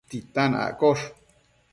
titan 0.09 0.57
accosh 0.57 1.05